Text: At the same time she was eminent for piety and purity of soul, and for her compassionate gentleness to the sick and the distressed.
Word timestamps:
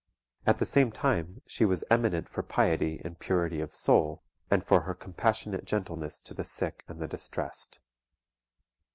At 0.47 0.57
the 0.57 0.65
same 0.65 0.91
time 0.91 1.43
she 1.45 1.63
was 1.63 1.83
eminent 1.91 2.27
for 2.27 2.41
piety 2.41 2.99
and 3.05 3.19
purity 3.19 3.61
of 3.61 3.75
soul, 3.75 4.23
and 4.49 4.65
for 4.65 4.81
her 4.81 4.95
compassionate 4.95 5.63
gentleness 5.65 6.19
to 6.21 6.33
the 6.33 6.43
sick 6.43 6.83
and 6.87 6.99
the 6.99 7.07
distressed. 7.07 7.79